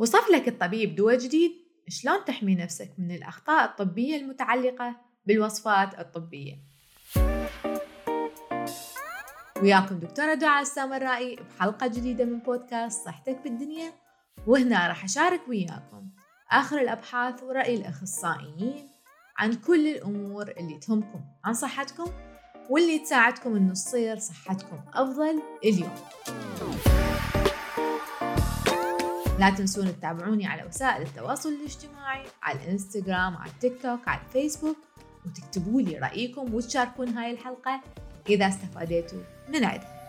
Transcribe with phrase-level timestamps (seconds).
[0.00, 1.52] وصف لك الطبيب دواء جديد
[1.88, 4.96] شلون تحمي نفسك من الأخطاء الطبية المتعلقة
[5.26, 6.54] بالوصفات الطبية.
[9.62, 13.92] وياكم دكتورة دعاء السامرائي بحلقة جديدة من بودكاست صحتك بالدنيا.
[14.46, 16.10] وهنا راح أشارك وياكم
[16.52, 18.88] آخر الأبحاث ورأي الأخصائيين
[19.38, 22.12] عن كل الأمور اللي تهمكم عن صحتكم
[22.70, 25.94] واللي تساعدكم إنه تصير صحتكم أفضل اليوم.
[29.40, 34.76] لا تنسون تتابعوني على وسائل التواصل الاجتماعي على الانستغرام على التيك توك على الفيسبوك
[35.26, 37.80] وتكتبوا لي رأيكم وتشاركون هاي الحلقة
[38.28, 40.00] إذا استفاديتوا من عدها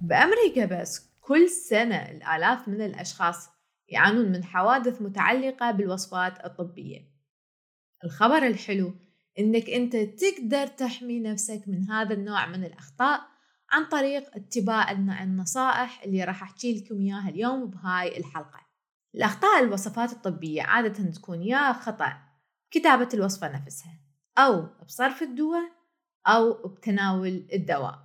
[0.00, 3.48] بأمريكا بس كل سنة الآلاف من الأشخاص
[3.88, 7.00] يعانون من حوادث متعلقة بالوصفات الطبية.
[8.04, 8.92] الخبر الحلو
[9.38, 13.33] إنك أنت تقدر تحمي نفسك من هذا النوع من الأخطاء
[13.70, 18.60] عن طريق اتباع النصائح اللي راح أحكي لكم إياها اليوم بهاي الحلقة.
[19.14, 22.16] الأخطاء الوصفات الطبية عادة تكون يا خطأ
[22.70, 23.98] كتابة الوصفة نفسها
[24.38, 25.72] أو بصرف الدواء
[26.26, 27.98] أو بتناول الدواء.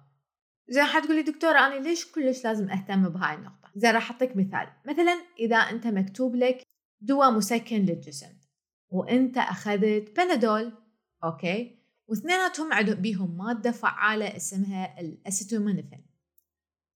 [0.70, 4.68] زين حتقولي دكتورة أنا ليش كلش لازم أهتم بهاي النقطة؟ زين راح أعطيك مثال.
[4.86, 6.64] مثلا إذا أنت مكتوب لك
[7.02, 8.40] دواء مسكن للجسم
[8.90, 10.74] وأنت أخذت بنادول
[11.24, 11.79] أوكي؟
[12.10, 16.06] واثنيناتهم عندهم بيهم مادة فعالة اسمها الأسيتومينوفين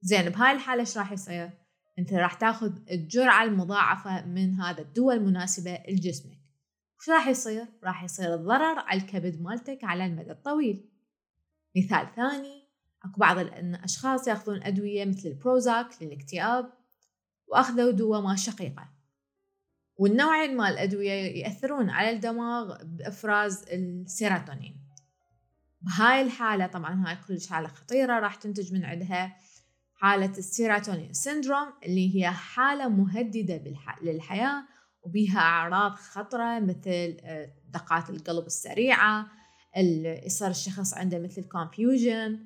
[0.01, 1.49] زين بهاي الحالة إيش راح يصير؟
[1.99, 6.39] أنت راح تاخذ الجرعة المضاعفة من هذا الدواء المناسبة لجسمك.
[6.99, 10.89] وش راح يصير؟ راح يصير الضرر على الكبد مالتك على المدى الطويل.
[11.77, 12.63] مثال ثاني
[13.03, 16.73] أكو بعض الاشخاص ياخذون أدوية مثل البروزاك للاكتئاب
[17.47, 18.89] وأخذوا دواء مال شقيقة.
[19.95, 24.82] والنوعين مال الأدوية يأثرون على الدماغ بإفراز السيروتونين.
[25.83, 29.37] بهاي الحالة طبعا هاي كلش حالة خطيرة راح تنتج من عندها
[29.95, 33.61] حالة ال serotonin syndrome اللي هي حالة مهددة
[34.01, 34.63] للحياة
[35.01, 39.27] وبيها أعراض خطرة مثل آه، دقات القلب السريعة
[40.25, 42.39] يصير الشخص عنده مثل confusion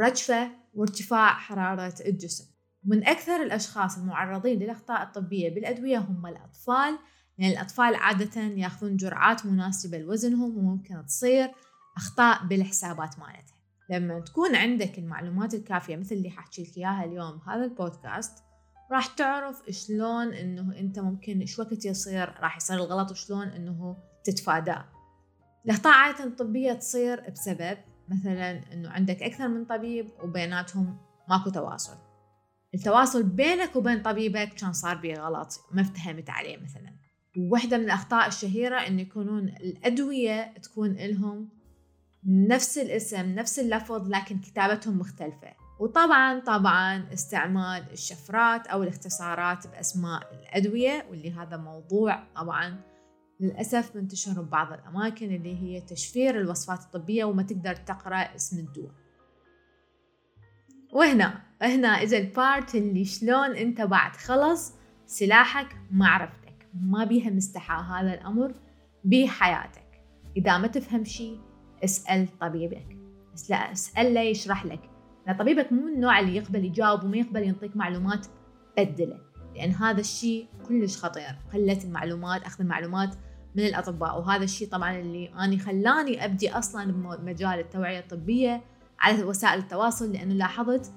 [0.00, 2.44] رجفة وارتفاع حرارة الجسم.
[2.84, 6.98] من أكثر الأشخاص المعرضين للأخطاء الطبية بالأدوية هم الأطفال
[7.38, 11.50] لأن الأطفال عادة يأخذون جرعات مناسبة لوزنهم وممكن تصير
[11.98, 13.58] أخطاء بالحسابات مالتها.
[13.90, 18.38] لما تكون عندك المعلومات الكافية مثل اللي حاحكي لك إياها اليوم بهذا البودكاست
[18.92, 24.84] راح تعرف شلون إنه أنت ممكن إيش وقت يصير راح يصير الغلط وشلون إنه تتفاداه
[25.64, 27.78] الأخطاء عادة الطبية تصير بسبب
[28.08, 30.98] مثلا إنه عندك أكثر من طبيب وبيناتهم
[31.28, 31.96] ماكو تواصل.
[32.74, 36.92] التواصل بينك وبين طبيبك كان صار بيه غلط ما افتهمت عليه مثلا.
[37.36, 41.48] وواحدة من الأخطاء الشهيرة إنه يكونون الأدوية تكون إلهم
[42.26, 45.54] نفس الاسم نفس اللفظ لكن كتابتهم مختلفة.
[45.80, 52.80] وطبعا طبعا استعمال الشفرات أو الاختصارات بأسماء الأدوية واللي هذا موضوع طبعا
[53.40, 58.94] للأسف منتشر ببعض الأماكن اللي هي تشفير الوصفات الطبية وما تقدر تقرأ اسم الدواء.
[60.92, 64.72] وهنا هنا إجا البارت اللي شلون أنت بعد خلص
[65.06, 66.68] سلاحك معرفتك.
[66.74, 68.54] ما بيها مستحى هذا الأمر
[69.04, 70.02] بحياتك.
[70.36, 71.47] إذا ما تفهم شيء
[71.84, 72.96] اسأل طبيبك.
[73.52, 74.80] اسأل له يشرح لك.
[75.26, 78.26] لأن طبيبك مو النوع اللي يقبل يجاوب وما يقبل ينطيك معلومات
[78.78, 79.18] بدلة.
[79.54, 81.38] لأن هذا الشيء كلش خطير.
[81.52, 83.14] قلة المعلومات أخذ المعلومات
[83.54, 84.18] من الأطباء.
[84.18, 88.62] وهذا الشيء طبعا اللي أنا خلاني أبدي أصلا بمجال التوعية الطبية
[89.00, 90.92] على وسائل التواصل لأنه لاحظت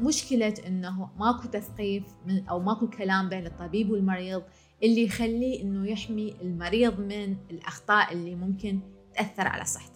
[0.00, 4.42] مشكلة أنه ماكو تثقيف من أو ماكو كلام بين الطبيب والمريض
[4.82, 8.80] اللي يخليه أنه يحمي المريض من الأخطاء اللي ممكن
[9.14, 9.91] تأثر على صحته.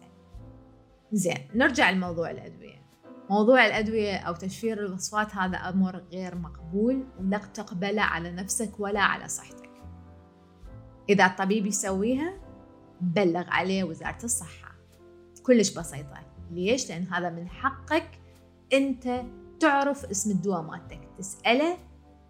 [1.13, 2.87] زين نرجع لموضوع الأدوية.
[3.31, 9.29] موضوع الأدوية أو تشفير الوصفات هذا أمر غير مقبول ولا تقبله على نفسك ولا على
[9.29, 9.71] صحتك.
[11.09, 12.39] إذا الطبيب يسويها
[13.01, 14.75] بلغ عليه وزارة الصحة.
[15.43, 16.21] كلش بسيطة.
[16.51, 18.09] ليش؟ لأن هذا من حقك
[18.73, 19.23] أنت
[19.61, 21.01] تعرف اسم الدواء مالتك.
[21.19, 21.77] تسأله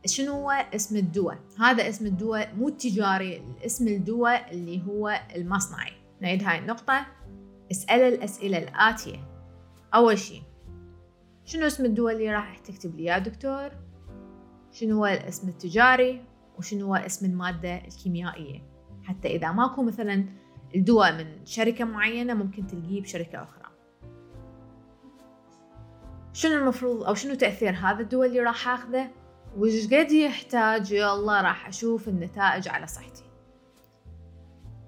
[0.07, 1.39] شنو هو اسم الدواء.
[1.59, 5.93] هذا اسم الدواء مو التجاري اسم الدواء اللي هو المصنعي.
[6.21, 7.07] نعيد هاي النقطة.
[7.71, 9.29] اسأل الأسئلة الآتية.
[9.95, 10.43] أول شي
[11.45, 13.71] شنو اسم الدواء اللي راح تكتب لي يا دكتور؟
[14.73, 16.25] شنو هو الاسم التجاري؟
[16.59, 18.63] وشنو هو اسم المادة الكيميائية؟
[19.03, 20.25] حتى إذا ماكو مثلا
[20.75, 23.67] الدواء من شركة معينة ممكن تلقيه بشركة أخرى.
[26.33, 29.11] شنو المفروض أو شنو تأثير هذا الدواء اللي راح أخذه؟
[29.57, 33.25] وش قد يحتاج؟ يلا راح أشوف النتائج على صحتي.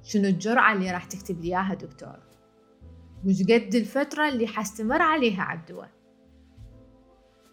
[0.02, 2.27] شنو الجرعة اللي راح تكتب لي إياها دكتور؟
[3.26, 5.90] وش قد الفترة اللي حستمر عليها على الدواء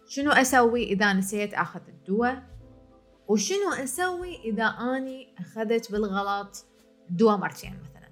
[0.08, 2.56] شنو أسوي إذا نسيت أخذ الدواء؟
[3.28, 6.66] وشنو أسوي إذا أني أخذت بالغلط
[7.10, 8.08] دواء مرتين مثلا؟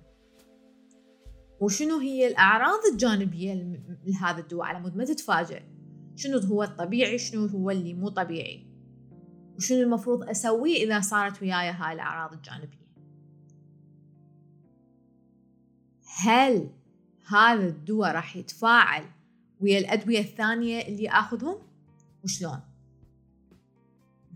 [1.60, 3.54] وشنو هي الأعراض الجانبية
[4.04, 5.62] لهذا الدواء على مود ما تتفاجئ؟
[6.16, 8.66] شنو هو الطبيعي شنو هو اللي مو طبيعي؟
[9.56, 12.84] وشنو المفروض أسويه إذا صارت وياي هاي الأعراض الجانبية؟
[16.24, 16.70] هل
[17.26, 19.04] هذا الدواء راح يتفاعل
[19.60, 21.56] ويا الأدوية الثانية اللي آخذهم؟
[22.24, 22.60] وشلون؟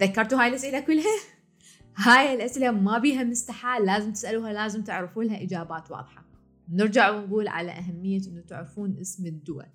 [0.01, 1.19] ذكرتوا هاي الأسئلة كلها؟
[2.07, 6.25] هاي الأسئلة ما بيها مستحال لازم تسألوها لازم تعرفوا لها إجابات واضحة.
[6.69, 9.69] نرجع ونقول على أهمية أنه تعرفون اسم الدواء.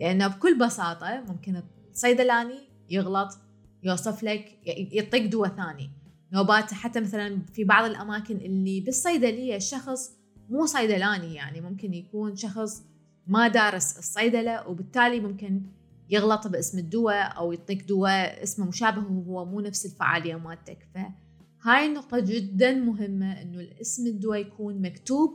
[0.00, 3.38] لأنه بكل بساطة ممكن الصيدلاني يغلط
[3.82, 5.90] يوصف لك يعطيك دواء ثاني.
[6.32, 10.17] نوبات حتى مثلا في بعض الأماكن اللي بالصيدلية الشخص
[10.48, 12.82] مو صيدلاني يعني ممكن يكون شخص
[13.26, 15.62] ما دارس الصيدلة وبالتالي ممكن
[16.10, 20.88] يغلط باسم الدواء أو يعطيك دواء اسمه مشابه وهو مو نفس الفعالية مالتك.
[20.94, 25.30] فهاي النقطة جدا مهمة إنه الاسم الدواء يكون مكتوب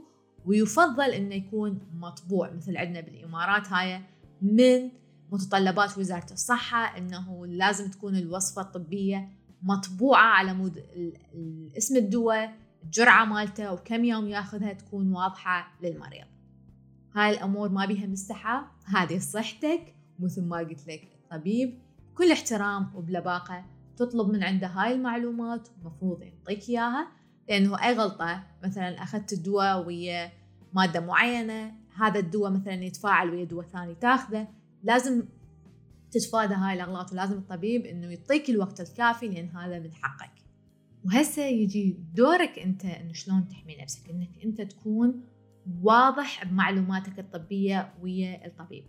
[0.45, 2.51] ويفضل إنه يكون مطبوع.
[2.51, 4.01] مثل عندنا بالإمارات هاي
[4.41, 4.89] من
[5.31, 9.29] متطلبات وزارة الصحة إنه لازم تكون الوصفة الطبية
[9.63, 10.83] مطبوعة على مود
[11.77, 16.25] اسم الدواء الجرعة مالته وكم يوم ياخذها تكون واضحة للمريض.
[17.15, 21.79] هاي الأمور ما بيها مستحى هذه صحتك مثل ما قلت لك الطبيب
[22.11, 23.65] بكل احترام وبلباقة
[23.97, 27.07] تطلب من عنده هاي المعلومات المفروض يعطيك إياها
[27.49, 30.31] لأنه أي غلطة مثلا أخذت الدواء ويا
[30.73, 34.47] مادة معينة هذا الدواء مثلا يتفاعل ويا دواء ثاني تاخذه
[34.83, 35.23] لازم
[36.11, 37.11] تتفادى هاي الأغلاط.
[37.11, 40.42] ولازم الطبيب إنه يعطيك الوقت الكافي لأن هذا من حقك.
[41.05, 45.23] وهسه يجي دورك أنت إنه شلون تحمي نفسك؟ إنك أنت تكون
[45.81, 48.85] واضح بمعلوماتك الطبية ويا الطبيب.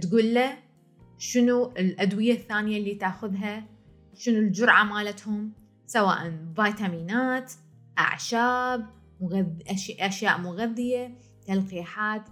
[0.00, 0.58] تقول له
[1.18, 3.66] شنو الأدوية الثانية اللي تأخذها؟
[4.14, 5.52] شنو الجرعة مالتهم؟
[5.86, 7.52] سواء فيتامينات
[7.98, 8.86] أعشاب
[9.20, 9.46] مغذ...
[10.00, 11.14] أشياء مغذية
[11.46, 12.22] تلقيحات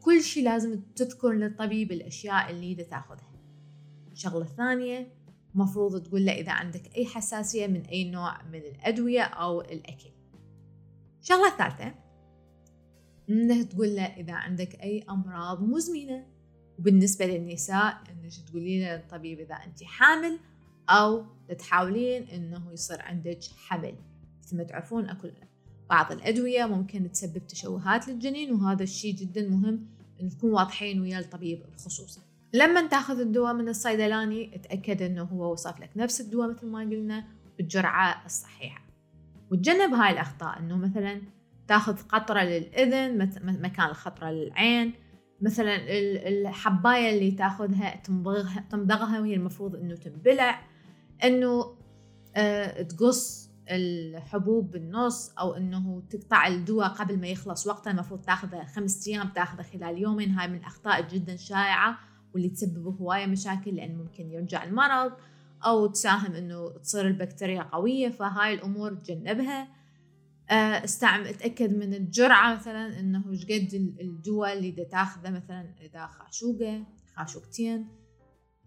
[0.00, 3.32] كل شيء لازم تذكر للطبيب الأشياء اللي تأخذها.
[4.12, 5.08] الشغلة الثانية
[5.54, 10.10] مفروض تقول له إذا عندك أي حساسية من أي نوع من الأدوية أو الأكل.
[11.22, 11.94] الشغلة الثالثة
[13.30, 16.26] إنه تقول له إذا عندك أي أمراض مزمنة
[16.78, 20.38] وبالنسبة للنساء إنك تقولين للطبيب إذا أنت حامل
[20.88, 21.24] أو
[21.58, 23.94] تحاولين إنه يصير عندك حمل
[24.42, 25.32] مثل ما تعرفون أكل
[25.90, 29.86] بعض الأدوية ممكن تسبب تشوهات للجنين وهذا الشيء جدا مهم
[30.20, 32.22] إن تكون واضحين ويا الطبيب بخصوصه
[32.54, 37.24] لما تاخذ الدواء من الصيدلاني اتأكد إنه هو وصف لك نفس الدواء مثل ما قلنا
[37.58, 38.84] بالجرعة الصحيحة.
[39.50, 41.22] وتجنب هاي الأخطاء إنه مثلا
[41.68, 43.18] تاخذ قطرة للإذن
[43.62, 44.92] مكان الخطرة للعين
[45.40, 45.76] مثلا
[46.28, 50.60] الحباية اللي تاخذها تمضغها تمضغها وهي المفروض إنه تنبلع.
[51.24, 51.76] إنه
[52.36, 59.08] أه تقص الحبوب بالنص أو إنه تقطع الدواء قبل ما يخلص وقته المفروض تاخذه خمس
[59.08, 60.30] أيام تاخذه خلال يومين.
[60.30, 62.13] هاي من الاخطاء جدا شائعة.
[62.34, 65.12] واللي تسبب هواية مشاكل لأن ممكن يرجع المرض
[65.66, 69.68] أو تساهم إنه تصير البكتيريا قوية فهاي الأمور تجنبها.
[70.50, 76.06] آه، استعمل أتأكد من الجرعة مثلا إنه إيش قد الدواء اللي دا تاخذه مثلا إذا
[76.06, 76.84] خاشوقة
[77.16, 77.88] خاشوقتين.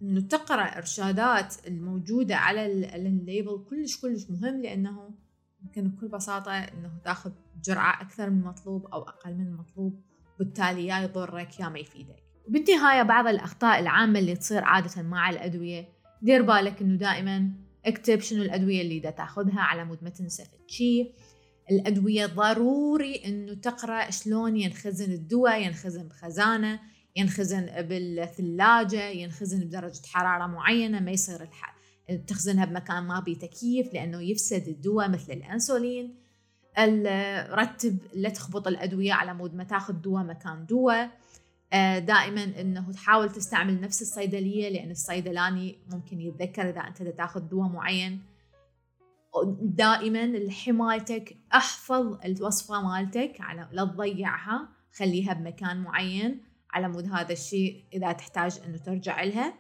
[0.02, 2.66] إنه تقرأ إرشادات الموجودة على
[2.96, 5.10] الليبل كلش كلش مهم لأنه
[5.62, 7.32] ممكن بكل بساطة إنه تاخذ
[7.64, 10.02] جرعة أكثر من المطلوب أو أقل من المطلوب
[10.40, 12.27] بالتالي يا يضرك يا ما يفيدك.
[12.48, 15.90] وبالنهاية بعض الأخطاء العامة اللي تصير عادة مع الأدوية.
[16.22, 17.52] دير بالك إنه دائما
[17.86, 21.14] اكتب شنو الأدوية اللي دا تأخذها على مود ما تنسى شيء
[21.72, 26.80] الأدوية ضروري أنه تقرأ شلون ينخزن الدواء ينخزن بخزانة
[27.16, 31.78] ينخزن بالثلاجة ينخزن بدرجة حرارة معينة ما يصير الح...
[32.28, 36.16] تخزنها بمكان ما بيه تكييف لأنه يفسد الدواء مثل الأنسولين.
[37.52, 41.12] رتب لا تخبط الأدوية على مود ما تأخذ دواء مكان دواء.
[42.00, 48.22] دائما إنه تحاول تستعمل نفس الصيدلية لأن الصيدلاني ممكن يتذكر إذا أنت تاخذ دواء معين.
[49.62, 57.84] دائما لحمايتك أحفظ الوصفة مالتك على لا تضيعها خليها بمكان معين على مود هذا الشيء
[57.94, 59.54] إذا تحتاج إنه ترجع لها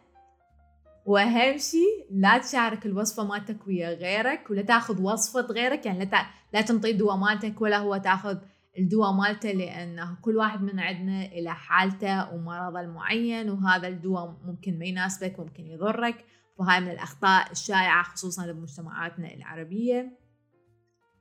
[1.05, 6.61] واهم شيء لا تشارك الوصفة مالتك ويا غيرك ولا تاخذ وصفة غيرك يعني لا لا
[6.61, 8.37] تنطي الدواء مالتك ولا هو تاخذ
[8.77, 14.85] الدواء مالته لأنه كل واحد من عندنا إلى حالته ومرضه المعين وهذا الدواء ممكن ما
[14.85, 16.25] يناسبك ممكن يضرك.
[16.57, 20.19] وهاي من الأخطاء الشائعة خصوصا بمجتمعاتنا العربية.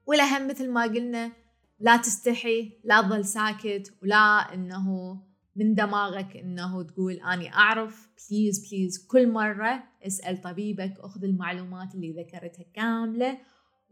[0.07, 1.33] والأهم مثل ما قلنا
[1.81, 5.17] لا تستحي لا تظل ساكت ولا إنه
[5.57, 8.09] من دماغك إنه تقول أني أعرف.
[8.31, 13.39] please please كل مرة اسأل طبيبك أخذ المعلومات اللي ذكرتها كاملة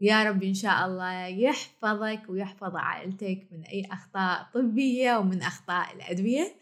[0.01, 6.55] ويا رب إن شاء الله يحفظك ويحفظ عائلتك من أي أخطاء طبية ومن أخطاء الأدوية.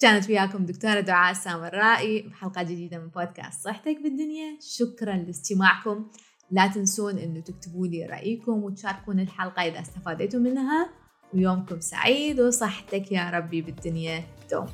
[0.00, 4.58] كانت وياكم دكتورة دعاء السامرائي بحلقة جديدة من بودكاست صحتك بالدنيا.
[4.60, 6.10] شكرا لاستماعكم.
[6.50, 10.90] لا تنسون إنه تكتبوا لي رأيكم وتشاركون الحلقة إذا استفادتوا منها.
[11.34, 14.22] ويومكم سعيد وصحتك يا ربي بالدنيا.
[14.50, 14.66] دوم